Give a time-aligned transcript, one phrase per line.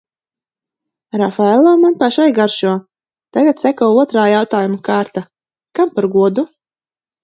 [1.21, 2.73] Rafaello man pašai garšo.
[3.39, 5.29] Tagad seko otrā jautājumu kārta–
[5.79, 6.53] kam par godu?